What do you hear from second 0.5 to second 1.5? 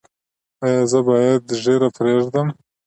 ایا زه باید